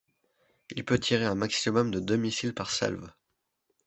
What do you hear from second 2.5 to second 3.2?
par salve.